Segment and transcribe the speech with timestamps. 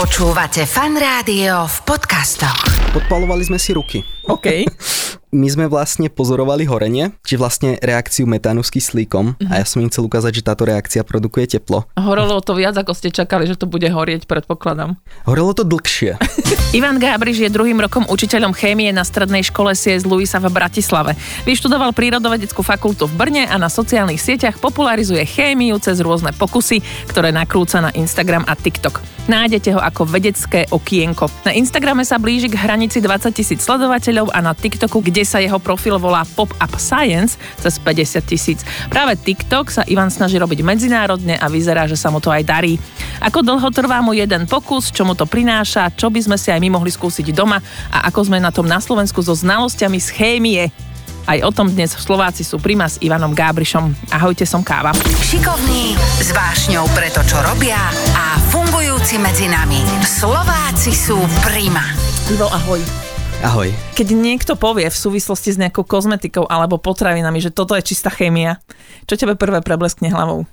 [0.00, 2.96] Počúvate fan rádio v podcastoch.
[2.96, 4.00] Podpalovali sme si ruky.
[4.24, 4.64] OK.
[5.30, 9.46] My sme vlastne pozorovali horenie, či vlastne reakciu metánu s kyslíkom Mhm.
[9.46, 11.86] a ja som im chcel ukázať, že táto reakcia produkuje teplo.
[11.94, 14.98] Horelo to viac, ako ste čakali, že to bude horieť, predpokladám.
[15.30, 16.18] Horelo to dlhšie.
[16.78, 21.14] Ivan Gábriš je druhým rokom učiteľom chémie na strednej škole CS Luisa v Bratislave.
[21.46, 27.30] Vyštudoval prírodovedeckú fakultu v Brne a na sociálnych sieťach popularizuje chémiu cez rôzne pokusy, ktoré
[27.30, 28.98] nakrúca na Instagram a TikTok.
[29.30, 31.30] Nájdete ho ako vedecké okienko.
[31.46, 35.58] Na Instagrame sa blíži k hranici 20 tisíc sledovateľov a na TikToku, kde sa jeho
[35.60, 38.60] profil volá Pop-Up Science, cez 50 tisíc.
[38.88, 42.76] Práve TikTok sa Ivan snaží robiť medzinárodne a vyzerá, že sa mu to aj darí.
[43.20, 46.60] Ako dlho trvá mu jeden pokus, čo mu to prináša, čo by sme si aj
[46.60, 47.60] my mohli skúsiť doma
[47.92, 50.62] a ako sme na tom na Slovensku so znalosťami z chémie.
[51.28, 54.10] Aj o tom dnes Slováci sú prima s Ivanom Gábrišom.
[54.10, 54.96] Ahojte, som Káva.
[55.20, 57.78] Šikovní, s vášňou pre to, čo robia
[58.16, 59.84] a fungujúci medzi nami.
[60.02, 61.84] Slováci sú prima.
[62.32, 63.09] Ivo, ahoj.
[63.40, 63.72] Ahoj.
[63.96, 68.60] Keď niekto povie v súvislosti s nejakou kozmetikou alebo potravinami, že toto je čistá chémia,
[69.08, 70.44] čo tebe prvé prebleskne hlavou?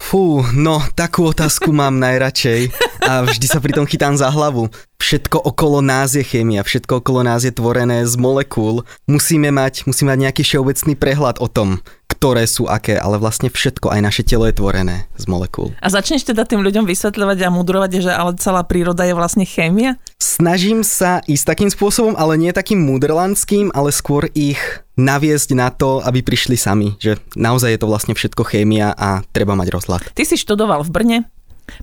[0.00, 2.72] Fú, no takú otázku mám najradšej
[3.04, 4.72] a vždy sa pri tom chytám za hlavu.
[4.96, 8.88] Všetko okolo nás je chémia, všetko okolo nás je tvorené z molekúl.
[9.04, 11.84] Musíme mať, musíme mať nejaký všeobecný prehľad o tom,
[12.24, 15.76] ktoré sú aké, ale vlastne všetko, aj naše telo je tvorené z molekúl.
[15.84, 20.00] A začneš teda tým ľuďom vysvetľovať a mudrovať, že ale celá príroda je vlastne chémia?
[20.16, 24.56] Snažím sa ísť takým spôsobom, ale nie takým mudrlandským, ale skôr ich
[24.96, 29.52] naviesť na to, aby prišli sami, že naozaj je to vlastne všetko chémia a treba
[29.52, 30.02] mať rozhľad.
[30.16, 31.18] Ty si študoval v Brne,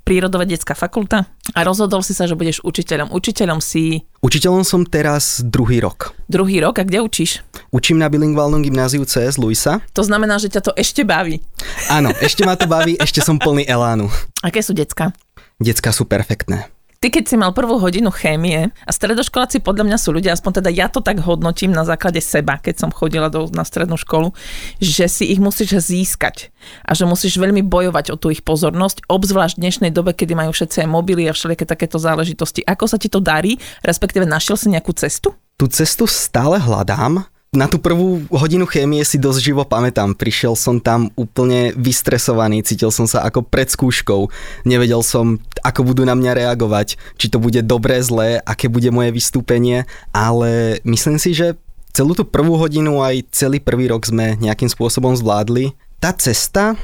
[0.03, 3.11] prírodovedecká fakulta a rozhodol si sa, že budeš učiteľom.
[3.11, 6.13] Učiteľom si Učiteľom som teraz druhý rok.
[6.29, 7.41] druhý rok a kde učíš?
[7.73, 9.81] Učím na bilingválnom gymnáziu CS Luisa.
[9.97, 11.41] To znamená, že ťa to ešte baví.
[11.89, 14.07] Áno, ešte ma to baví, ešte som plný elánu.
[14.45, 15.11] Aké sú decka?
[15.57, 16.69] Decka sú perfektné.
[17.01, 20.69] Ty keď si mal prvú hodinu chémie a stredoškoláci podľa mňa sú ľudia, aspoň teda
[20.69, 24.37] ja to tak hodnotím na základe seba, keď som chodila do, na strednú školu,
[24.77, 26.53] že si ich musíš získať
[26.85, 30.53] a že musíš veľmi bojovať o tú ich pozornosť, obzvlášť v dnešnej dobe, kedy majú
[30.53, 32.61] všetci aj mobily a všelijaké takéto záležitosti.
[32.69, 35.33] Ako sa ti to darí, respektíve našiel si nejakú cestu?
[35.57, 37.25] Tú cestu stále hľadám.
[37.51, 40.15] Na tú prvú hodinu chémie si dosť živo pamätám.
[40.15, 44.31] Prišiel som tam úplne vystresovaný, cítil som sa ako pred skúškou.
[44.63, 49.11] Nevedel som, ako budú na mňa reagovať, či to bude dobré, zlé, aké bude moje
[49.11, 49.83] vystúpenie,
[50.15, 51.59] ale myslím si, že
[51.91, 55.75] celú tú prvú hodinu aj celý prvý rok sme nejakým spôsobom zvládli.
[55.99, 56.79] Tá cesta,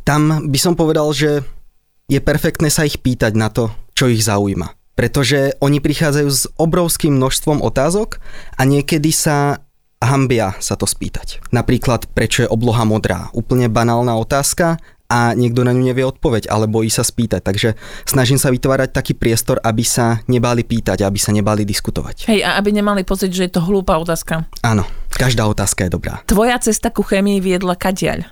[0.00, 1.44] tam by som povedal, že
[2.08, 7.16] je perfektné sa ich pýtať na to, čo ich zaujíma pretože oni prichádzajú s obrovským
[7.16, 8.20] množstvom otázok
[8.56, 9.64] a niekedy sa
[10.02, 11.38] hambia sa to spýtať.
[11.54, 13.30] Napríklad, prečo je obloha modrá?
[13.32, 14.82] Úplne banálna otázka
[15.12, 17.40] a niekto na ňu nevie odpoveď, ale bojí sa spýtať.
[17.44, 17.68] Takže
[18.08, 22.32] snažím sa vytvárať taký priestor, aby sa nebali pýtať, aby sa nebali diskutovať.
[22.32, 24.48] Hej, a aby nemali pocit, že je to hlúpa otázka.
[24.64, 26.24] Áno, každá otázka je dobrá.
[26.24, 28.24] Tvoja cesta ku chémii viedla kadiaľ.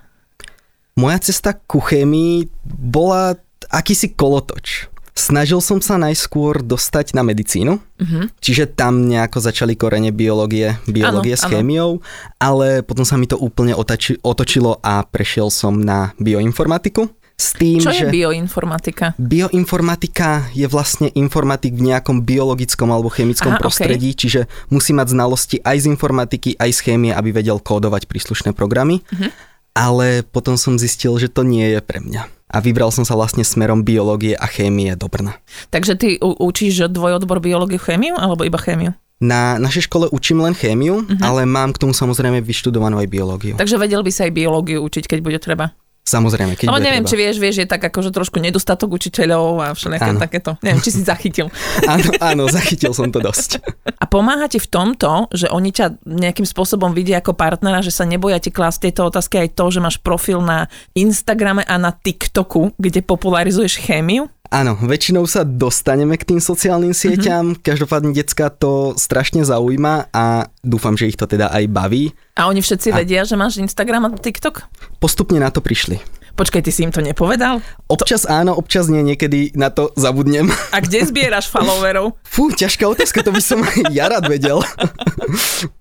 [0.96, 3.36] Moja cesta ku chémii bola
[3.70, 4.90] akýsi kolotoč.
[5.14, 8.24] Snažil som sa najskôr dostať na medicínu, uh-huh.
[8.38, 11.90] čiže tam nejako začali korene biológie, biológie Áno, s chémiou,
[12.38, 17.10] ale potom sa mi to úplne otači, otočilo a prešiel som na bioinformatiku.
[17.40, 19.16] S tým, Čo že je bioinformatika?
[19.16, 25.56] bioinformatika je vlastne informatik v nejakom biologickom alebo chemickom Aha, prostredí, čiže musí mať znalosti
[25.64, 29.00] aj z informatiky, aj z chémie, aby vedel kódovať príslušné programy.
[29.08, 29.32] Mhm.
[29.72, 32.39] Ale potom som zistil, že to nie je pre mňa.
[32.50, 35.38] A vybral som sa vlastne smerom biológie a chémie do Brna.
[35.70, 38.90] Takže ty učíš dvojodbor biológiu, chémiu alebo iba chémiu?
[39.20, 41.20] Na našej škole učím len chémiu, Mhm.
[41.20, 43.54] ale mám k tomu samozrejme vyštudovanú aj biológiu.
[43.54, 45.76] Takže vedel by sa aj biológiu učiť, keď bude treba.
[46.00, 47.10] Samozrejme, keď Ale neviem, treba.
[47.12, 50.50] či vieš, vieš, je tak akože trošku nedostatok učiteľov a všelijaké takéto.
[50.64, 51.52] Neviem, či si zachytil.
[51.92, 53.62] Áno, áno, zachytil som to dosť.
[53.98, 58.08] A pomáha ti v tomto, že oni ťa nejakým spôsobom vidia ako partnera, že sa
[58.08, 60.66] neboja ti klásť tieto otázky aj to, že máš profil na
[60.96, 64.30] Instagrame a na TikToku, kde popularizuješ chémiu?
[64.50, 67.62] Áno, väčšinou sa dostaneme k tým sociálnym sieťam, mm-hmm.
[67.62, 72.10] každopádne decka to strašne zaujíma a dúfam, že ich to teda aj baví.
[72.34, 74.66] A oni všetci A- vedia, že máš Instagram a TikTok?
[75.00, 75.96] Postupne na to prišli.
[76.36, 77.64] Počkaj, ty si im to nepovedal?
[77.88, 80.52] Občas áno, občas nie, niekedy na to zabudnem.
[80.76, 82.20] A kde zbieraš followerov?
[82.24, 84.60] Fú, ťažká otázka, to by som ja rád vedel.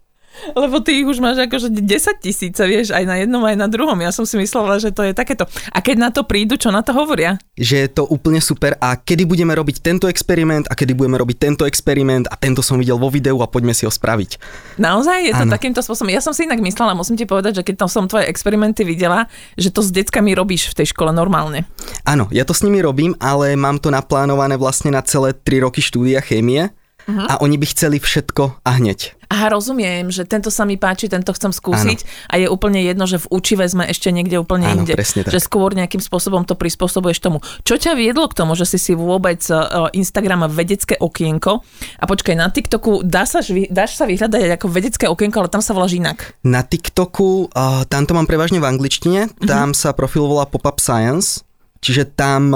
[0.56, 3.98] Lebo ty ich už máš akože 10 tisíce, vieš, aj na jednom, aj na druhom.
[4.00, 5.46] Ja som si myslela, že to je takéto.
[5.72, 7.38] A keď na to prídu, čo na to hovoria?
[7.60, 11.38] Že je to úplne super a kedy budeme robiť tento experiment a kedy budeme robiť
[11.38, 14.40] tento experiment a tento som videl vo videu a poďme si ho spraviť.
[14.80, 15.54] Naozaj je to ano.
[15.54, 16.12] takýmto spôsobom.
[16.12, 19.28] Ja som si inak myslela, musím ti povedať, že keď tam som tvoje experimenty videla,
[19.60, 21.68] že to s deckami robíš v tej škole normálne.
[22.08, 25.84] Áno, ja to s nimi robím, ale mám to naplánované vlastne na celé 3 roky
[25.84, 26.72] štúdia chémie
[27.06, 27.28] uh-huh.
[27.28, 29.19] a oni by chceli všetko a hneď.
[29.30, 32.10] Aha, rozumiem, že tento sa mi páči, tento chcem skúsiť ano.
[32.30, 34.98] a je úplne jedno, že v učive sme ešte niekde úplne ano, inde.
[34.98, 37.38] Že skôr nejakým spôsobom to prispôsobuješ tomu.
[37.62, 41.62] Čo ťa viedlo k tomu, že si si vôbec uh, Instagram vedecké okienko
[42.02, 45.78] a počkaj, na TikToku dá sa, dáš sa vyhľadať ako vedecké okienko, ale tam sa
[45.78, 46.34] voláš inak.
[46.42, 49.78] Na TikToku, uh, tam to mám prevažne v angličtine, tam uh-huh.
[49.78, 51.46] sa profil volá Pop-Up Science
[51.80, 52.52] Čiže tam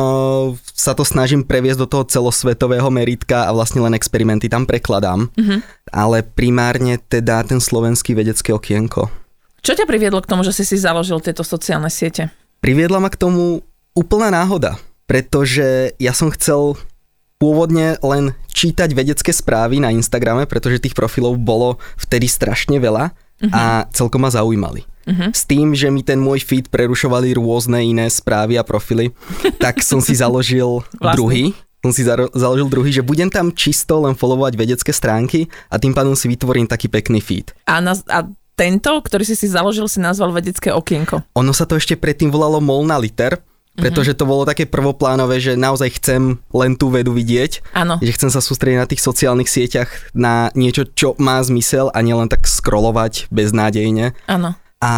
[0.75, 5.31] sa to snažím previesť do toho celosvetového meritka a vlastne len experimenty tam prekladám.
[5.31, 5.59] Mm-hmm.
[5.95, 9.07] Ale primárne teda ten slovenský vedecké okienko.
[9.63, 12.35] Čo ťa priviedlo k tomu, že si si založil tieto sociálne siete?
[12.59, 13.63] Priviedla ma k tomu
[13.95, 14.75] úplná náhoda,
[15.07, 16.75] pretože ja som chcel
[17.39, 23.51] pôvodne len čítať vedecké správy na Instagrame, pretože tých profilov bolo vtedy strašne veľa mm-hmm.
[23.55, 24.83] a celkom ma zaujímali.
[25.03, 25.29] Uh-huh.
[25.35, 29.11] S tým, že mi ten môj feed prerušovali rôzne iné správy a profily,
[29.59, 31.17] tak som si založil vlastne.
[31.19, 31.45] druhý.
[31.83, 35.91] Som si zaro- založil druhý, že budem tam čisto len followovať vedecké stránky a tým
[35.91, 37.51] pádom si vytvorím taký pekný feed.
[37.67, 38.23] A, na, a
[38.55, 41.27] tento, ktorý si si založil, si nazval vedecké okienko.
[41.35, 43.35] Ono sa to ešte predtým volalo Molna liter,
[43.73, 47.73] pretože to bolo také prvoplánové, že naozaj chcem len tú vedu vidieť.
[47.73, 47.97] Áno.
[47.97, 52.29] Že chcem sa sústrediť na tých sociálnych sieťach na niečo, čo má zmysel a nielen
[52.29, 54.13] tak scrollovať beznádejne.
[54.29, 54.91] Áno a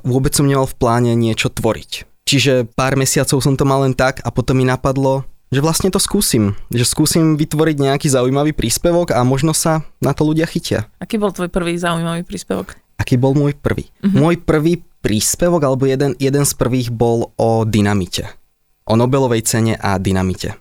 [0.00, 2.08] vôbec som nemal v pláne niečo tvoriť.
[2.24, 6.00] Čiže pár mesiacov som to mal len tak a potom mi napadlo, že vlastne to
[6.00, 6.56] skúsim.
[6.72, 10.88] Že skúsim vytvoriť nejaký zaujímavý príspevok a možno sa na to ľudia chytia.
[11.02, 12.78] Aký bol tvoj prvý zaujímavý príspevok?
[12.96, 13.90] Aký bol môj prvý?
[14.00, 14.30] Uh-huh.
[14.30, 18.30] Môj prvý príspevok, alebo jeden, jeden z prvých bol o dynamite.
[18.86, 20.54] O Nobelovej cene a dynamite.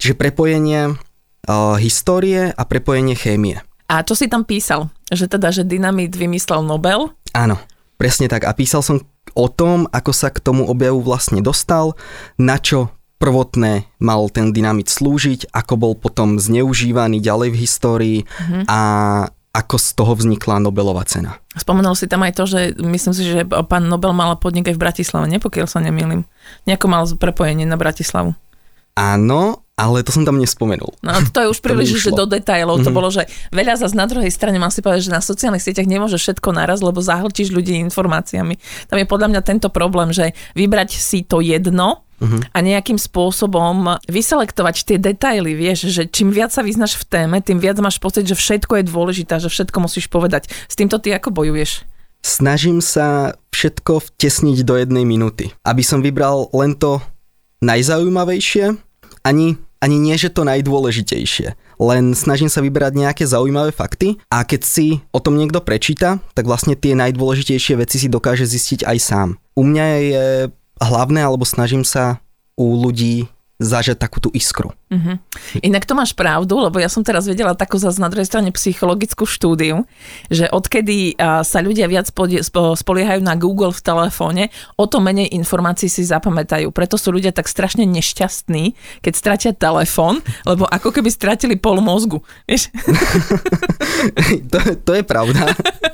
[0.00, 3.60] Čiže prepojenie uh, histórie a prepojenie chémie.
[3.90, 4.88] A čo si tam písal?
[5.10, 7.10] Že teda, že dynamit vymyslel Nobel?
[7.34, 7.58] Áno.
[8.00, 8.48] Presne tak.
[8.48, 9.04] A písal som
[9.36, 11.92] o tom, ako sa k tomu objavu vlastne dostal,
[12.40, 12.88] na čo
[13.20, 18.64] prvotné mal ten dynamit slúžiť, ako bol potom zneužívaný ďalej v histórii mm-hmm.
[18.64, 18.80] a
[19.50, 21.36] ako z toho vznikla Nobelová cena.
[21.58, 24.82] Spomenul si tam aj to, že myslím si, že pán Nobel mal podnik aj v
[24.88, 26.24] Bratislave, nepokiaľ sa nemýlim.
[26.64, 28.32] Nejako mal prepojenie na Bratislavu.
[28.96, 30.92] Áno, ale to som tam nespomenul.
[31.00, 32.80] No to je už príliš že do detailov.
[32.80, 32.86] Mm-hmm.
[32.86, 32.98] To mhm.
[33.00, 36.20] bolo, že veľa zase na druhej strane mám si povedať, že na sociálnych sieťach nemôže
[36.20, 38.60] všetko naraz, lebo zahlčíš ľudí informáciami.
[38.92, 42.40] Tam je podľa mňa tento problém, že vybrať si to jedno, uh-huh.
[42.52, 47.56] a nejakým spôsobom vyselektovať tie detaily, vieš, že čím viac sa vyznaš v téme, tým
[47.56, 50.52] viac máš pocit, že všetko je dôležité, že všetko musíš povedať.
[50.68, 51.88] S týmto ty ako bojuješ?
[52.20, 55.56] Snažím sa všetko vtesniť do jednej minúty.
[55.64, 57.00] Aby som vybral len to
[57.64, 58.76] najzaujímavejšie,
[59.24, 61.56] ani ani nie, že to najdôležitejšie.
[61.80, 66.44] Len snažím sa vyberať nejaké zaujímavé fakty a keď si o tom niekto prečíta, tak
[66.44, 69.28] vlastne tie najdôležitejšie veci si dokáže zistiť aj sám.
[69.56, 70.24] U mňa je
[70.80, 72.20] hlavné, alebo snažím sa
[72.60, 74.72] u ľudí zažať takú tú iskru.
[74.88, 75.20] Uh-huh.
[75.60, 79.28] Inak to máš pravdu, lebo ja som teraz vedela takú zase na druhej strane psychologickú
[79.28, 79.84] štúdiu,
[80.32, 84.42] že odkedy sa ľudia viac spoliehajú na Google v telefóne,
[84.80, 86.72] o to menej informácií si zapamätajú.
[86.72, 88.72] Preto sú ľudia tak strašne nešťastní,
[89.04, 92.24] keď stratia telefón, lebo ako keby stratili pol mozgu.
[92.48, 92.72] Vieš?
[94.50, 95.52] to, to je pravda.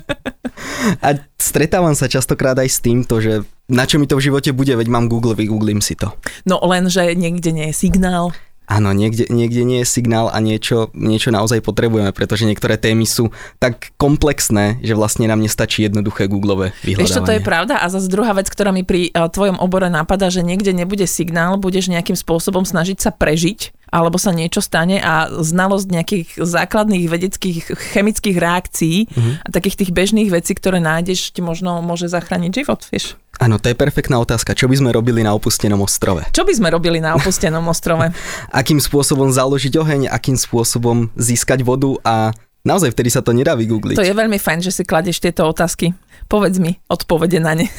[1.00, 4.73] A stretávam sa častokrát aj s týmto, že na čo mi to v živote bude,
[4.75, 6.14] veď mám Google, vygooglím si to.
[6.46, 8.31] No len, že niekde nie je signál.
[8.67, 13.30] Áno, niekde, niekde nie je signál a niečo, niečo naozaj potrebujeme, pretože niektoré témy sú
[13.62, 17.06] tak komplexné, že vlastne nám nestačí jednoduché googlové vyhľadávanie.
[17.06, 20.35] Ešte to je pravda a zase druhá vec, ktorá mi pri uh, tvojom obore napadá,
[20.35, 25.31] že niekde nebude signál, budeš nejakým spôsobom snažiť sa prežiť alebo sa niečo stane a
[25.31, 27.59] znalosť nejakých základných vedeckých
[27.95, 29.35] chemických reakcií mm-hmm.
[29.47, 33.14] a takých tých bežných vecí, ktoré nájdeš, ti možno môže zachrániť život, vieš.
[33.37, 34.57] Áno, to je perfektná otázka.
[34.57, 36.25] Čo by sme robili na opustenom ostrove?
[36.33, 38.09] Čo by sme robili na opustenom ostrove?
[38.61, 42.33] akým spôsobom založiť oheň, akým spôsobom získať vodu a
[42.64, 44.00] naozaj vtedy sa to nedá vygoogliť.
[44.00, 45.93] To je veľmi fajn, že si kladeš tieto otázky.
[46.26, 47.69] Povedz mi odpovede na ne.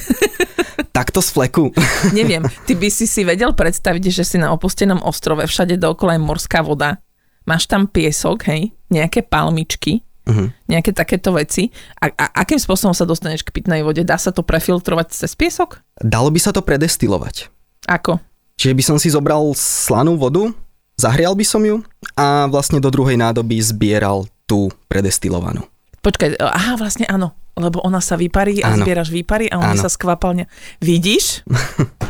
[0.98, 1.70] Takto z fleku.
[2.18, 6.26] Neviem, ty by si si vedel predstaviť, že si na opustenom ostrove, všade dookola je
[6.26, 6.98] morská voda,
[7.46, 10.50] máš tam piesok, hej, nejaké palmičky, uh-huh.
[10.66, 11.70] nejaké takéto veci.
[12.02, 14.02] A, a akým spôsobom sa dostaneš k pitnej vode?
[14.02, 15.86] Dá sa to prefiltrovať cez piesok?
[16.02, 17.54] Dalo by sa to predestilovať.
[17.86, 18.18] Ako?
[18.58, 20.50] Čiže by som si zobral slanú vodu,
[20.98, 21.86] zahrial by som ju
[22.18, 25.62] a vlastne do druhej nádoby zbieral tú predestilovanú
[26.08, 28.80] Počkaj, aha, vlastne áno, lebo ona sa vyparí a Áno.
[28.80, 29.84] zbieraš výpary a oni Áno.
[29.84, 30.48] sa skvapalne.
[30.80, 31.44] Vidíš?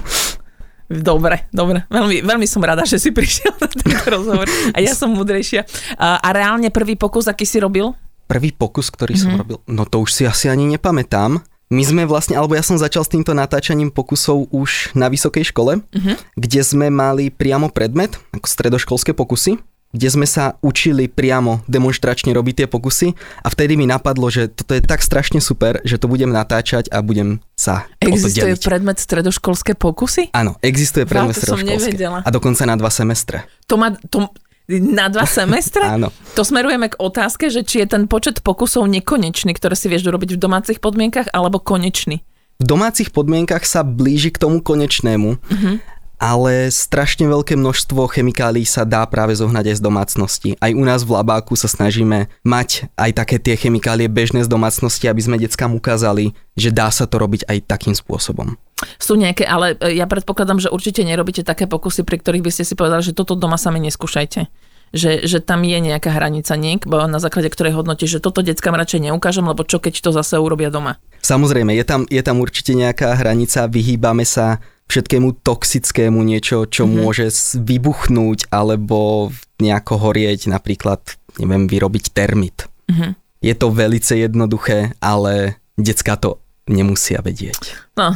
[0.88, 1.84] Dobre, dobre.
[1.90, 4.48] Veľmi, veľmi som rada, že si prišiel na tento rozhovor.
[4.72, 5.68] A ja som múdrejšia.
[5.94, 7.92] A, a reálne prvý pokus, aký si robil?
[8.24, 9.20] Prvý pokus, ktorý Mhm.
[9.20, 11.44] som robil, no to už si asi ani nepamätám.
[11.68, 15.84] My sme vlastne, alebo ja som začal s týmto natáčaním pokusov už na vysokej škole,
[15.84, 16.40] Mhm.
[16.40, 19.60] kde sme mali priamo predmet, ako stredoškolské pokusy,
[19.96, 24.76] kde sme sa učili priamo demonstračne robiť tie pokusy a vtedy mi napadlo, že toto
[24.76, 30.36] je tak strašne super, že to budem natáčať a budem sa Existuje predmet stredoškolské pokusy?
[30.36, 32.04] Áno, existuje predmet som stredoškolské.
[32.04, 33.48] A dokonca na dva semestre.
[33.72, 33.96] To má...
[34.12, 34.28] To,
[34.68, 35.88] na dva semestre?
[35.88, 36.12] Áno.
[36.36, 40.36] To smerujeme k otázke, že či je ten počet pokusov nekonečný, ktoré si vieš urobiť
[40.36, 42.20] v domácich podmienkach, alebo konečný.
[42.58, 45.74] V domácich podmienkach sa blíži k tomu konečnému, Mhm.
[46.18, 50.50] Ale strašne veľké množstvo chemikálií sa dá práve zohnať aj z domácnosti.
[50.58, 55.06] Aj u nás v labáku sa snažíme mať aj také tie chemikálie bežné z domácnosti,
[55.06, 58.58] aby sme deckám ukázali, že dá sa to robiť aj takým spôsobom.
[58.98, 62.64] Sú nejaké, ale e, ja predpokladám, že určite nerobíte také pokusy, pri ktorých by ste
[62.66, 64.50] si povedali, že toto doma sami neskúšajte.
[64.88, 69.12] Že, že tam je nejaká hranica niek, na základe ktorej hodnotíš, že toto deckám radšej
[69.12, 70.96] neukážem, lebo čo keď to zase urobia doma.
[71.20, 77.00] Samozrejme, je tam, je tam určite nejaká hranica, vyhýbame sa všetkému toxickému, niečo, čo mm-hmm.
[77.04, 77.28] môže
[77.60, 79.30] vybuchnúť alebo
[79.60, 81.04] nejako horieť, napríklad,
[81.40, 82.66] neviem, vyrobiť termit.
[82.88, 83.20] Mhm.
[83.38, 87.74] Je to velice jednoduché, ale decka to nemusia vedieť.
[87.98, 88.14] No,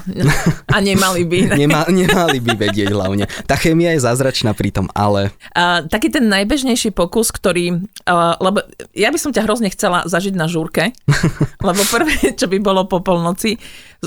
[0.69, 1.37] a nemali by.
[1.65, 3.25] Nemá, nemali by vedieť hlavne.
[3.49, 8.61] Tá chémia je zázračná pritom, ale A, taký ten najbežnejší pokus, ktorý, a, lebo
[8.93, 10.93] ja by som ťa hrozne chcela zažiť na žúrke,
[11.67, 13.57] lebo prvé, čo by bolo po polnoci,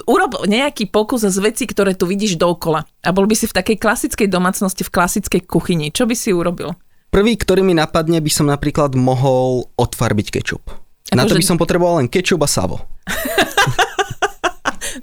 [0.07, 2.87] urob nejaký pokus z vecí, ktoré tu vidíš dookola.
[3.03, 5.91] A bol by si v takej klasickej domácnosti, v klasickej kuchyni.
[5.91, 6.79] Čo by si urobil?
[7.15, 10.67] prvý, ktorý mi napadne, by som napríklad mohol odfarbiť kečup.
[11.15, 12.83] Na to Akože- by som potreboval len kečup a savo.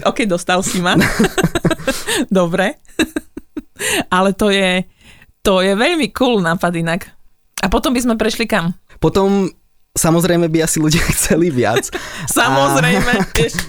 [0.06, 0.98] OK, dostal si ma.
[2.30, 2.82] Dobre.
[4.10, 4.86] Ale to je,
[5.42, 7.02] to je veľmi cool nápad inak.
[7.62, 8.74] A potom by sme prešli kam?
[9.02, 9.50] Potom
[9.98, 11.90] samozrejme by asi ľudia chceli viac.
[12.30, 13.14] Samozrejme.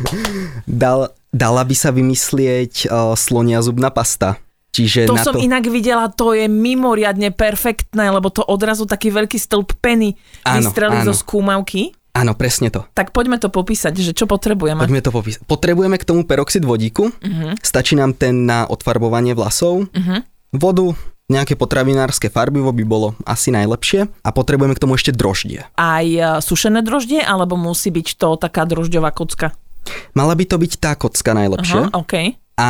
[0.82, 4.40] Dal, dala by sa vymyslieť uh, slonia zubná pasta.
[4.72, 5.44] Čiže To na som to...
[5.44, 10.16] inak videla, to je mimoriadne perfektné, lebo to odrazu taký veľký stĺp peny
[10.48, 11.92] Áno, vystrelí zo skúmavky.
[12.12, 12.85] Áno, presne to.
[12.92, 14.85] Tak poďme to popísať, že čo potrebujeme.
[14.85, 15.49] Poďme to popísať.
[15.49, 17.09] Potrebujeme k tomu peroxid vodíku.
[17.25, 17.61] Mhm.
[17.64, 19.88] Stačí nám ten na odfarbovanie vlasov.
[20.52, 20.92] Vodu,
[21.33, 24.04] nejaké potravinárske farbivo by bolo asi najlepšie.
[24.21, 25.64] A potrebujeme k tomu ešte droždie.
[25.81, 29.57] Aj e, sušené droždie, alebo musí byť to taká drožďová kocka?
[30.12, 31.88] Mala by to byť tá kocka najlepšie.
[31.88, 32.37] Aha, OK.
[32.61, 32.69] A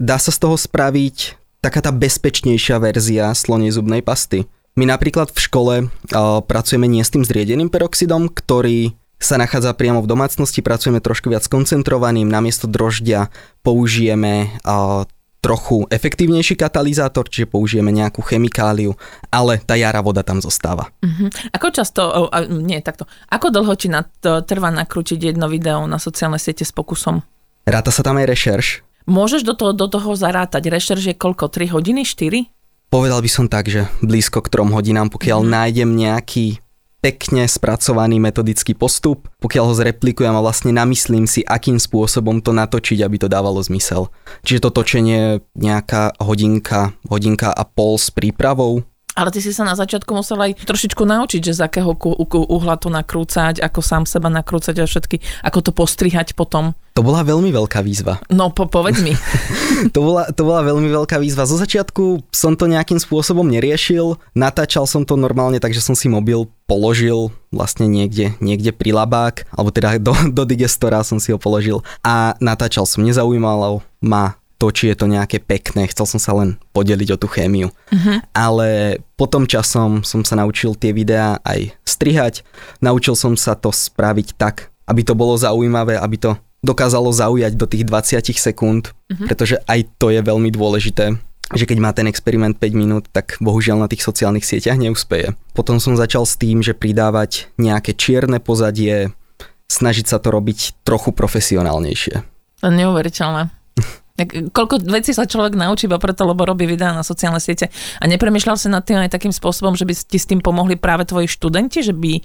[0.00, 4.48] dá sa z toho spraviť taká tá bezpečnejšia verzia slonej zubnej pasty.
[4.78, 5.74] My napríklad v škole
[6.46, 11.42] pracujeme nie s tým zriedeným peroxidom, ktorý sa nachádza priamo v domácnosti, pracujeme trošku viac
[11.50, 13.34] koncentrovaným, namiesto droždia
[13.66, 14.54] použijeme
[15.42, 18.94] trochu efektívnejší katalizátor, čiže použijeme nejakú chemikáliu,
[19.34, 20.94] ale tá jara voda tam zostáva.
[21.02, 21.54] Mhm.
[21.58, 25.90] Ako často, o, a, nie takto, ako dlho ti na to trvá nakrútiť jedno video
[25.90, 27.26] na sociálne siete s pokusom?
[27.66, 28.66] Ráta sa tam aj rešerš.
[29.08, 30.68] Môžeš do toho, do toho zarátať.
[30.68, 31.48] Rešerž je koľko?
[31.48, 32.04] 3 hodiny?
[32.04, 32.57] 4?
[32.88, 35.50] Povedal by som tak, že blízko k trom hodinám, pokiaľ mm.
[35.52, 36.46] nájdem nejaký
[36.98, 43.04] pekne spracovaný metodický postup, pokiaľ ho zreplikujem a vlastne namyslím si, akým spôsobom to natočiť,
[43.04, 44.10] aby to dávalo zmysel.
[44.42, 48.82] Čiže to točenie nejaká hodinka, hodinka a pol s prípravou,
[49.18, 52.86] Ale ty si sa na začiatku musel aj trošičku naučiť, že z akého uhla to
[52.86, 56.78] nakrúcať, ako sám seba nakrúcať a všetky, ako to postrihať potom.
[56.94, 58.22] to bola veľmi veľká výzva.
[58.30, 59.18] No, po, povedz mi.
[59.94, 61.46] To bola, to bola veľmi veľká výzva.
[61.46, 66.50] Zo začiatku som to nejakým spôsobom neriešil, natáčal som to normálne, takže som si mobil
[66.66, 71.86] položil vlastne niekde, niekde pri labák, alebo teda do, do digestora som si ho položil
[72.02, 73.06] a natáčal som.
[73.06, 77.30] Nezaujímalo ma to, či je to nejaké pekné, chcel som sa len podeliť o tú
[77.30, 77.70] chémiu.
[77.70, 78.18] Uh-huh.
[78.34, 82.42] Ale potom časom som sa naučil tie videá aj strihať,
[82.82, 87.70] naučil som sa to spraviť tak, aby to bolo zaujímavé, aby to dokázalo zaujať do
[87.70, 89.30] tých 20 sekúnd, uh-huh.
[89.30, 91.16] pretože aj to je veľmi dôležité
[91.48, 95.32] že keď má ten experiment 5 minút, tak bohužiaľ na tých sociálnych sieťach neúspeje.
[95.56, 99.16] Potom som začal s tým, že pridávať nejaké čierne pozadie,
[99.72, 102.20] snažiť sa to robiť trochu profesionálnejšie.
[102.60, 103.57] Neuveriteľné.
[104.18, 107.70] Tak Koľko vecí sa človek naučí iba preto, lebo robí videá na sociálne siete
[108.02, 111.06] a nepremýšľal si nad tým aj takým spôsobom, že by ti s tým pomohli práve
[111.06, 112.18] tvoji študenti, že by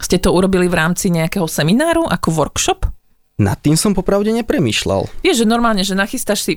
[0.00, 2.88] ste to urobili v rámci nejakého semináru ako workshop?
[3.36, 5.10] Nad tým som popravde nepremýšľal.
[5.20, 6.52] Vieš, že normálne, že nachystáš si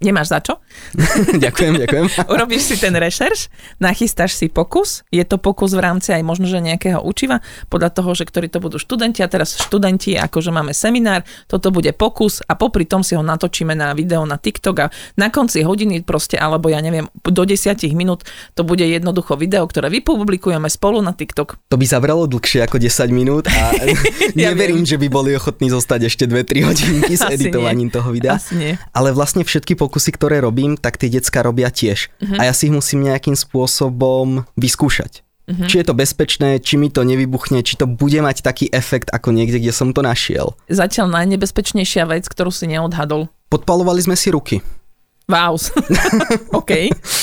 [0.00, 0.56] Nemáš za čo.
[1.44, 2.04] ďakujem, ďakujem.
[2.32, 3.52] Urobíš si ten rešerš,
[3.84, 5.04] nachystáš si pokus.
[5.12, 8.64] Je to pokus v rámci aj možno, že nejakého učiva, podľa toho, že ktorí to
[8.64, 13.12] budú študenti a teraz študenti, akože máme seminár, toto bude pokus a popri tom si
[13.12, 14.86] ho natočíme na video na TikTok a
[15.20, 18.24] na konci hodiny proste, alebo ja neviem, do 10 minút
[18.56, 21.60] to bude jednoducho video, ktoré vypublikujeme spolu na TikTok.
[21.68, 23.76] To by zabralo dlhšie ako 10 minút a
[24.38, 27.94] ja neverím, že by boli ochotní zostať ešte 2-3 hodinky s Asi editovaním nie.
[27.94, 28.38] toho videa.
[28.38, 28.72] Asi nie.
[28.96, 32.14] Ale vlastne všetky pokusy, ktoré robím, tak tie decka robia tiež.
[32.22, 32.38] Uh-huh.
[32.38, 35.26] A ja si ich musím nejakým spôsobom vyskúšať.
[35.50, 35.66] Uh-huh.
[35.66, 39.34] Či je to bezpečné, či mi to nevybuchne, či to bude mať taký efekt ako
[39.34, 40.54] niekde, kde som to našiel.
[40.70, 43.26] Zatiaľ najnebezpečnejšia vec, ktorú si neodhadol.
[43.50, 44.62] Podpalovali sme si ruky.
[45.26, 45.58] Wow.
[46.58, 46.70] OK.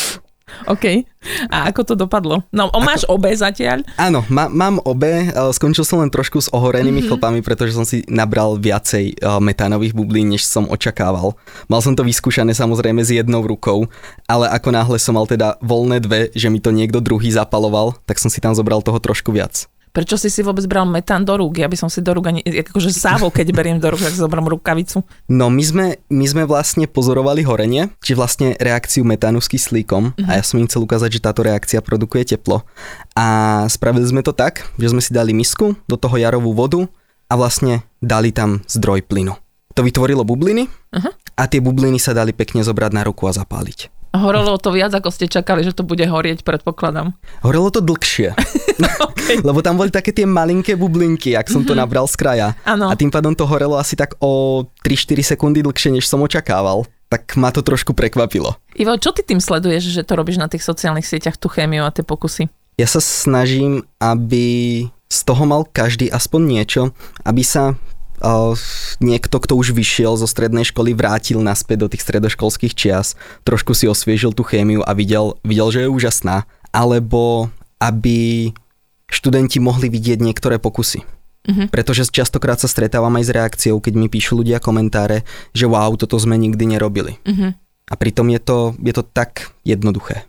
[0.65, 1.05] OK.
[1.51, 2.41] A ako to dopadlo?
[2.49, 3.83] No, o, máš obe zatiaľ?
[3.99, 5.27] Áno, má, mám obe.
[5.27, 7.09] e, Skončil som len trošku s ohorenými mm-hmm.
[7.13, 11.37] chlpami, pretože som si nabral viacej e, metánových bublín, než som očakával.
[11.69, 13.91] Mal som to vyskúšané samozrejme s jednou rukou,
[14.25, 18.17] ale ako náhle som mal teda voľné dve, že mi to niekto druhý zapaloval, tak
[18.17, 19.69] som si tam zobral toho trošku viac.
[19.95, 21.57] Prečo si si vôbec bral metán do rúk?
[21.57, 24.21] Ja by som si do rúk ani, akože sávo, keď beriem do rúk, tak si
[24.21, 25.01] zoberiem rukavicu.
[25.31, 30.29] No my sme, my sme vlastne pozorovali horenie, či vlastne reakciu metánu s kyslíkom mm-hmm.
[30.29, 32.61] a ja som im chcel ukázať, že táto reakcia produkuje teplo.
[33.17, 36.85] A spravili sme to tak, že sme si dali misku, do toho jarovú vodu
[37.27, 39.33] a vlastne dali tam zdroj plynu.
[39.77, 41.11] To vytvorilo bubliny uh-huh.
[41.37, 43.96] a tie bubliny sa dali pekne zobrať na ruku a zapáliť.
[44.17, 47.13] Horelo to viac, ako ste čakali, že to bude horieť, predpokladám.
[47.45, 48.33] Horelo to dlhšie.
[49.09, 49.41] okay.
[49.41, 52.47] Lebo tam boli také tie malinké bublinky, ak som to nabral z kraja.
[52.63, 52.89] Ano.
[52.89, 56.85] A tým pádom to horelo asi tak o 3-4 sekundy dlhšie, než som očakával.
[57.07, 58.59] Tak ma to trošku prekvapilo.
[58.75, 61.93] Ivo, čo ty tým sleduješ, že to robíš na tých sociálnych sieťach, tú chémiu a
[61.95, 62.51] tie pokusy?
[62.75, 66.81] Ja sa snažím, aby z toho mal každý aspoň niečo,
[67.23, 67.79] aby sa
[68.97, 73.13] niekto, kto už vyšiel zo strednej školy, vrátil naspäť do tých stredoškolských čias,
[73.45, 76.49] trošku si osviežil tú chémiu a videl, videl že je úžasná.
[76.73, 78.51] Alebo aby
[79.07, 81.05] študenti mohli vidieť niektoré pokusy.
[81.47, 81.67] Uh-huh.
[81.71, 85.23] Pretože častokrát sa stretávam aj s reakciou, keď mi píšu ľudia komentáre,
[85.55, 87.15] že wow, toto sme nikdy nerobili.
[87.23, 87.55] Uh-huh.
[87.87, 90.27] A pritom je to, je to tak jednoduché.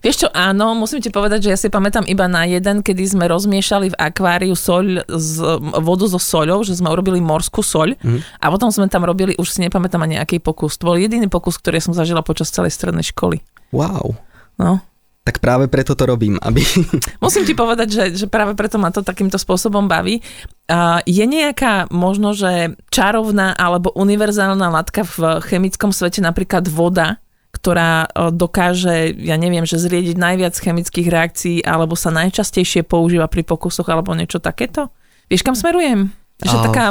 [0.00, 3.24] Vieš čo, áno, musím ti povedať, že ja si pamätám iba na jeden, kedy sme
[3.26, 5.32] rozmiešali v akváriu soľ z,
[5.80, 8.40] vodu so soľou, že sme urobili morskú soľ mm.
[8.40, 10.76] a potom sme tam robili, už si nepamätám ani aký pokus.
[10.80, 13.40] To bol jediný pokus, ktorý som zažila počas celej strednej školy.
[13.72, 14.18] Wow.
[14.60, 14.84] No,
[15.20, 16.64] tak práve preto to robím, aby...
[17.24, 20.24] Musím ti povedať, že, že práve preto ma to takýmto spôsobom baví.
[20.64, 27.20] Uh, je nejaká možno, že čarovná alebo univerzálna látka v chemickom svete, napríklad voda,
[27.60, 33.84] ktorá dokáže, ja neviem, že zriediť najviac chemických reakcií alebo sa najčastejšie používa pri pokusoch
[33.92, 34.88] alebo niečo takéto?
[35.28, 36.08] Vieš, kam smerujem?
[36.40, 36.64] Že oh.
[36.72, 36.86] taká,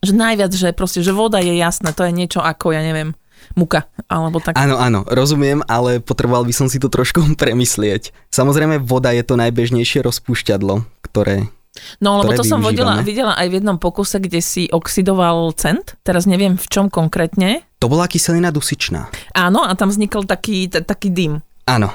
[0.00, 3.12] že najviac, že proste, že voda je jasné, to je niečo ako, ja neviem,
[3.52, 4.56] muka, alebo tak.
[4.56, 8.16] Áno, áno, rozumiem, ale potreboval by som si to trošku premyslieť.
[8.32, 11.52] Samozrejme, voda je to najbežnejšie rozpúšťadlo, ktoré
[11.98, 15.98] No, lebo to som vodila, videla aj v jednom pokuse, kde si oxidoval cent.
[16.06, 17.66] Teraz neviem v čom konkrétne.
[17.82, 19.10] To bola kyselina dusičná.
[19.34, 21.42] Áno, a tam vznikol taký, t- taký dym.
[21.66, 21.90] Áno.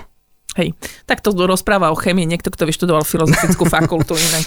[0.58, 0.74] Hej,
[1.06, 4.46] tak to rozpráva o chemii niekto, kto vyštudoval filozofickú fakultu inak.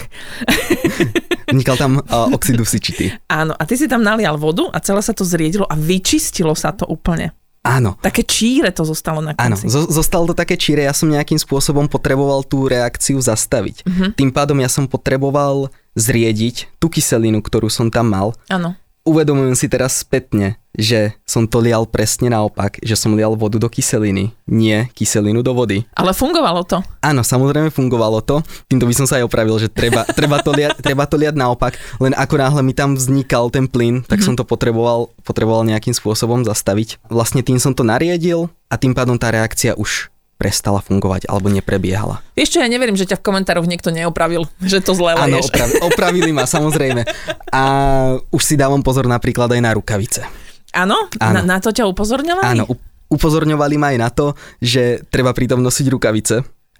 [1.49, 3.15] Vznikal tam uh, oxid dusičitý.
[3.31, 6.75] Áno, a ty si tam nalial vodu a celé sa to zriedilo a vyčistilo sa
[6.75, 7.33] to úplne.
[7.63, 7.95] Áno.
[8.03, 9.47] Také číre to zostalo na konci.
[9.47, 13.87] Áno, zo- zostalo to také číre, ja som nejakým spôsobom potreboval tú reakciu zastaviť.
[13.87, 14.11] Uh-huh.
[14.11, 18.35] Tým pádom ja som potreboval zriediť tú kyselinu, ktorú som tam mal.
[18.51, 18.75] Áno.
[19.03, 23.67] Uvedomujem si teraz spätne, že som to lial presne naopak, že som lial vodu do
[23.67, 25.83] kyseliny, nie kyselinu do vody.
[25.91, 26.79] Ale fungovalo to.
[27.03, 28.39] Áno, samozrejme fungovalo to.
[28.71, 31.75] Týmto by som sa aj opravil, že treba, treba, to, liať, treba to liať naopak,
[31.99, 34.23] len ako náhle mi tam vznikal ten plyn, tak mm-hmm.
[34.23, 37.03] som to potreboval, potreboval nejakým spôsobom zastaviť.
[37.11, 42.19] Vlastne tým som to nariadil a tým pádom tá reakcia už prestala fungovať alebo neprebiehala.
[42.35, 45.73] Vieš čo, ja neverím, že ťa v komentároch niekto neopravil, že to zle Áno, opravi,
[45.89, 47.05] opravili ma samozrejme.
[47.53, 47.63] A
[48.27, 50.25] už si dávam pozor napríklad aj na rukavice.
[50.73, 51.07] Áno?
[51.21, 52.43] Na, na to ťa upozorňovali?
[52.43, 52.65] Áno,
[53.13, 56.35] upozorňovali ma aj na to, že treba pritom nosiť rukavice.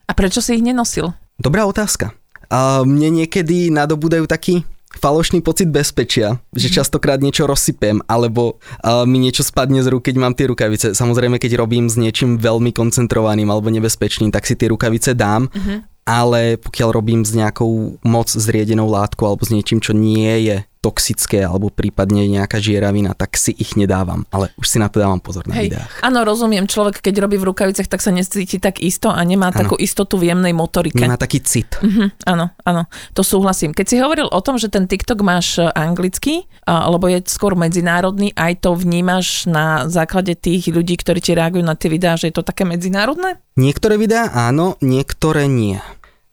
[0.09, 1.13] A prečo si ich nenosil?
[1.37, 2.11] Dobrá otázka.
[2.49, 6.75] A mne niekedy nadobúdajú taký falošný pocit bezpečia, že Mhm.
[6.75, 10.93] častokrát niečo rozsypem, alebo uh, mi niečo spadne z rúk, keď mám tie rukavice.
[10.93, 15.75] Samozrejme, keď robím s niečím veľmi koncentrovaným alebo nebezpečným, tak si tie rukavice dám, Mhm.
[16.03, 21.47] ale pokiaľ robím s nejakou moc zriedenou látkou alebo s niečím, čo nie je toxické
[21.47, 24.27] alebo prípadne nejaká žieravina, tak si ich nedávam.
[24.35, 25.91] Ale už si na to dávam pozor na Hej, videách.
[26.03, 29.63] áno, rozumiem, človek keď robí v rukavicách, tak sa necíti tak isto a nemá Áno.
[29.63, 30.99] takú istotu v jemnej motorike.
[30.99, 31.79] Nemá taký cit.
[31.79, 32.83] Mhm, áno, áno,
[33.15, 33.71] to súhlasím.
[33.71, 37.55] Keď si hovoril o tom, že ten TikTok máš e, anglicky, a- lebo je skôr
[37.55, 42.27] medzinárodný, aj to vnímaš na základe tých ľudí, ktorí ti reagujú na tie videá, že
[42.27, 43.39] je to také medzinárodné?
[43.55, 45.77] Niektoré videá áno, niektoré nie.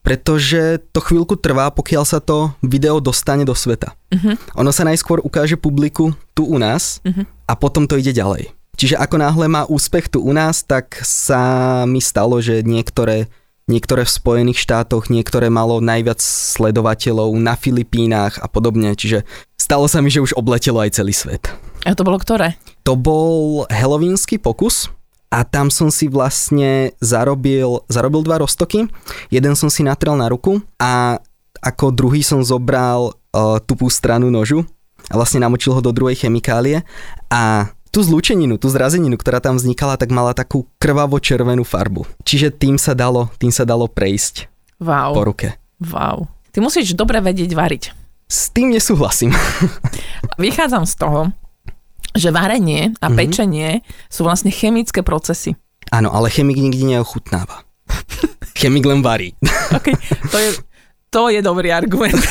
[0.01, 3.93] Pretože to chvíľku trvá, pokiaľ sa to video dostane do sveta.
[4.11, 4.57] Mhm.
[4.57, 7.05] Ono sa najskôr ukáže publiku tu u nás
[7.45, 8.49] a potom to ide ďalej.
[8.81, 13.29] Čiže ako náhle má úspech tu u nás, tak sa mi stalo, že niektoré,
[13.69, 18.97] niektoré v Spojených štátoch, niektoré malo najviac sledovateľov na Filipínach a podobne.
[18.97, 19.29] Čiže
[19.61, 21.53] stalo sa mi, že už obletelo aj celý svet.
[21.85, 22.57] A to bolo ktoré?
[22.89, 24.89] To bol halloweensky pokus
[25.31, 28.91] a tam som si vlastne zarobil, zarobil dva roztoky.
[29.31, 31.23] Jeden som si natrel na ruku a
[31.63, 34.67] ako druhý som zobral uh, tupú stranu nožu
[35.07, 36.83] a vlastne namočil ho do druhej chemikálie
[37.31, 42.07] a tú zlúčeninu, tú zrazeninu, ktorá tam vznikala, tak mala takú krvavo-červenú farbu.
[42.23, 44.47] Čiže tým sa dalo, tým sa dalo prejsť
[44.81, 45.49] Wow, po ruke.
[45.83, 46.25] wow.
[46.51, 47.85] Ty musíš dobre vedieť variť.
[48.31, 49.35] S tým nesúhlasím.
[50.41, 51.21] Vychádzam z toho,
[52.13, 53.17] že varenie a Mhm.
[53.17, 53.71] pečenie
[54.07, 55.55] sú vlastne chemické procesy.
[55.91, 57.67] Áno, ale chemik nikdy neochutnáva.
[58.61, 59.35] Chemik len varí.
[59.73, 59.95] Okay,
[60.31, 60.49] to, je,
[61.09, 62.15] to je dobrý argument.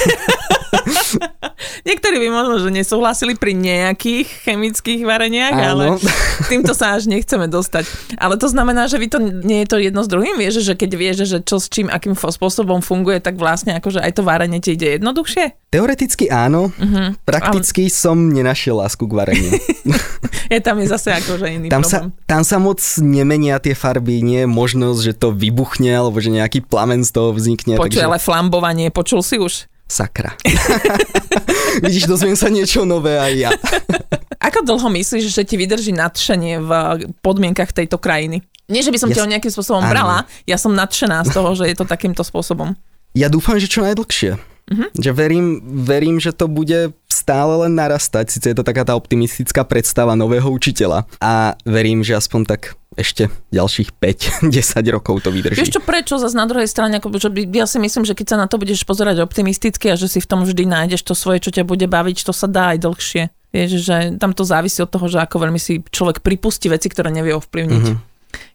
[1.81, 5.95] Niektorí by možno, že nesúhlasili pri nejakých chemických vareniach, ale Áno.
[6.51, 7.85] týmto sa až nechceme dostať.
[8.15, 10.35] Ale to znamená, že vy to nie je to jedno s druhým?
[10.35, 14.11] Vieš, že keď vieš, že čo s čím, akým spôsobom funguje, tak vlastne akože aj
[14.11, 15.69] to varenie ti ide jednoduchšie?
[15.69, 17.21] Teoreticky áno, Mhm.
[17.23, 19.51] prakticky som nenašiel lásku k vareniu.
[20.49, 22.25] Je tam je zase akože iný Tam sa, problém.
[22.25, 26.65] tam sa moc nemenia tie farby, nie je možnosť, že to vybuchne, alebo že nejaký
[26.65, 27.77] plamen z toho vznikne.
[27.77, 29.69] Počuj, takže ale flambovanie, počul si už?
[29.89, 30.37] Sakra.
[31.83, 33.51] Vidíš, dozviem sa niečo nové aj ja.
[34.47, 36.71] Ako dlho myslíš, že ti vydrží nadšenie v
[37.19, 38.39] podmienkach tejto krajiny?
[38.69, 39.91] Nie, že by som Ja ťa s- nejakým spôsobom Áno.
[39.91, 42.77] brala, ja som nadšená z toho, že je to takýmto spôsobom.
[43.11, 44.37] Ja dúfam, že čo najdlhšie.
[44.69, 44.85] Mhm.
[44.93, 45.45] Že verím,
[45.81, 48.29] verím, že to bude stále len narastať.
[48.29, 51.09] Sice je to taká tá optimistická predstava nového učiteľa.
[51.17, 52.61] A verím, že aspoň tak
[52.99, 54.51] ešte ďalších 5-10
[54.95, 55.63] rokov to vydrží.
[55.63, 58.35] Vieš čo, prečo zase na druhej strane, ako, že by, ja si myslím, že keď
[58.35, 61.39] sa na to budeš pozerať optimisticky a že si v tom vždy nájdeš to svoje,
[61.39, 63.23] čo ťa bude baviť, to sa dá aj dlhšie.
[63.49, 67.09] Vieš, že tam to závisí od toho, že ako veľmi si človek pripustí veci, ktoré
[67.09, 67.85] nevie ovplyvniť.
[67.89, 67.97] Mhm.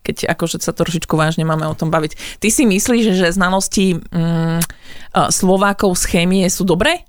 [0.06, 2.38] Keď akože sa trošičku vážne máme o tom baviť.
[2.38, 4.62] Ty si myslíš, že znalosti mm,
[5.34, 7.02] Slovákov z chémie sú dobré?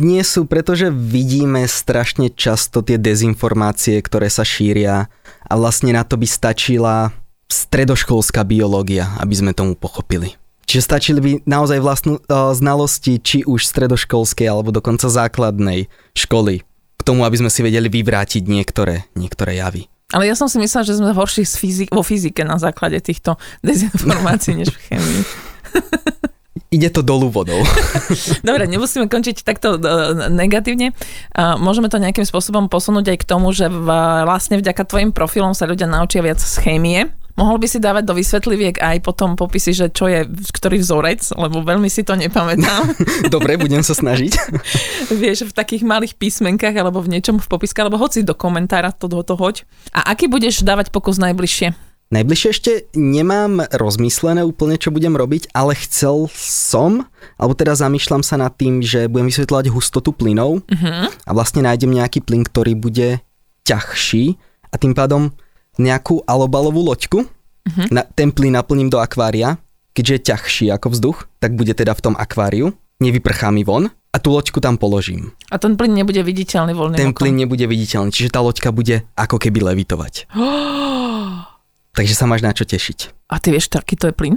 [0.00, 5.12] Nie sú, pretože vidíme strašne často tie dezinformácie, ktoré sa šíria
[5.48, 7.10] a vlastne na to by stačila
[7.48, 10.36] stredoškolská biológia, aby sme tomu pochopili.
[10.68, 16.60] Čiže stačili by naozaj vlastnú uh, znalosti, či už stredoškolskej alebo dokonca základnej školy,
[17.00, 19.88] k tomu, aby sme si vedeli vyvrátiť niektoré, niektoré javy.
[20.12, 23.40] Ale ja som si myslela, že sme horší z fyzik- vo fyzike na základe týchto
[23.66, 25.22] dezinformácií než v chémii.
[26.68, 27.64] Ide to dolu vodou.
[28.48, 30.92] Dobre, nemusíme končiť takto uh, negatívne.
[31.32, 35.64] Uh, môžeme to nejakým spôsobom posunúť aj k tomu, že vlastne vďaka tvojim profilom sa
[35.64, 37.08] ľudia naučia viac z chémie.
[37.38, 41.62] Mohol by si dávať do vysvetliviek aj potom popisy, že čo je ktorý vzorec, lebo
[41.62, 42.90] veľmi si to nepamätám.
[43.34, 44.34] Dobre, budem sa snažiť.
[45.22, 49.06] Vieš, v takých malých písmenkách alebo v niečom v popiske, alebo hoci do komentára to
[49.06, 49.62] toho hoď.
[49.94, 51.87] A aký budeš dávať pokus najbližšie?
[52.08, 57.04] Najbližšie ešte nemám rozmyslené úplne, čo budem robiť, ale chcel som,
[57.36, 61.04] alebo teda zamýšľam sa nad tým, že budem vysvetľovať hustotu plynov Uh-huh.
[61.12, 63.20] a vlastne nájdem nejaký plyn, ktorý bude
[63.68, 64.40] ťažší
[64.72, 65.36] a tým pádom
[65.76, 67.86] nejakú alobalovú loďku, uh-huh.
[67.92, 69.60] na, ten plyn naplním do akvária,
[69.92, 72.72] keďže je ťažší ako vzduch, tak bude teda v tom akváriu,
[73.04, 75.36] nevyprchá mi von a tú loďku tam položím.
[75.52, 77.20] A ten plyn nebude viditeľný voľným Ten okom.
[77.28, 80.24] plyn nebude viditeľný, čiže tá loďka bude ako keby levitovať.
[81.92, 83.28] Takže sa máš na čo tešiť.
[83.28, 84.36] A ty vieš, aký to je plyn?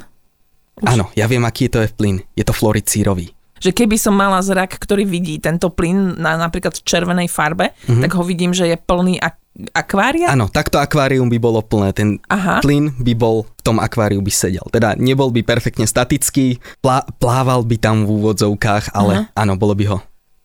[0.78, 0.88] Už.
[0.88, 2.24] Áno, ja viem, aký to je plyn.
[2.34, 3.32] Je to fluoricírový.
[3.62, 8.02] Že keby som mala zrak, ktorý vidí tento plyn na napríklad červenej farbe, Mhm.
[8.02, 9.38] tak ho vidím, že je plný ak-
[9.72, 10.34] akvária?
[10.34, 11.94] Áno, takto akvárium by bolo plné.
[11.94, 12.58] Ten Aha.
[12.60, 14.66] plyn by bol v tom akváriu by sedel.
[14.74, 19.86] Teda nebol by perfektne statický, plá, plával by tam v úvodzovkách, ale áno, bolo by
[19.86, 19.98] ho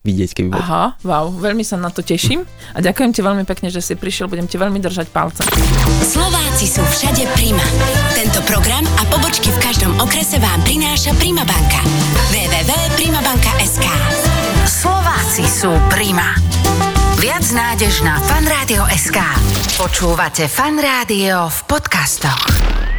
[0.07, 0.63] vidieť, keby bol.
[0.63, 4.31] Aha, wow, veľmi sa na to teším a ďakujem ti veľmi pekne, že si prišiel,
[4.31, 5.43] budem ti veľmi držať palce.
[6.07, 7.67] Slováci sú všade Prima.
[8.15, 11.83] Tento program a pobočky v každom okrese vám prináša Prima banka.
[12.31, 13.87] www.primabanka.sk
[14.67, 16.39] Slováci sú prima.
[17.17, 19.19] Viac nádež na fanradio.sk.
[19.81, 22.96] Počúvate Fan Rádio v podcastoch.